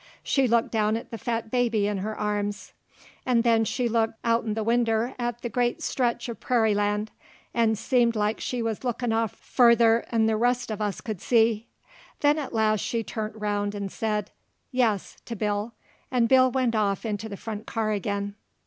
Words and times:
She 0.23 0.47
looked 0.47 0.71
down 0.71 0.97
at 0.97 1.11
the 1.11 1.17
fat 1.19 1.51
baby 1.51 1.85
in 1.85 1.99
her 1.99 2.19
arms, 2.19 2.73
'nd 3.29 3.43
then 3.43 3.63
she 3.63 3.87
looked 3.87 4.15
out'n 4.25 4.55
the 4.55 4.63
winder 4.63 5.13
at 5.19 5.41
the 5.43 5.47
great 5.47 5.83
stretch 5.83 6.25
uv 6.25 6.39
prairie 6.39 6.73
land, 6.73 7.11
'nd 7.55 7.77
seemed 7.77 8.15
like 8.15 8.39
she 8.39 8.63
wuz 8.63 8.77
lookin' 8.83 9.13
off 9.13 9.33
further 9.35 10.03
'n 10.11 10.25
the 10.25 10.35
rest 10.37 10.69
uv 10.71 10.81
us 10.81 11.01
could 11.01 11.21
see. 11.21 11.67
Then 12.21 12.39
at 12.39 12.51
last 12.51 12.79
she 12.81 13.03
turnt 13.03 13.35
around 13.35 13.75
'nd 13.79 13.91
said, 13.91 14.31
"Yes," 14.71 15.17
to 15.25 15.35
Bill, 15.35 15.75
'nd 16.17 16.27
Bill 16.29 16.49
went 16.49 16.73
off 16.73 17.05
into 17.05 17.29
the 17.29 17.37
front 17.37 17.67
car 17.67 17.91
ag'in. 17.93 18.33